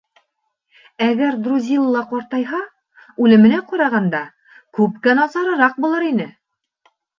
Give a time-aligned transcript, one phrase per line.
[1.07, 2.63] Әгәр Друзилла ҡартайһа,
[3.27, 4.25] үлеменә ҡарағанда,
[4.81, 6.31] күпкә насарыраҡ булыр ине.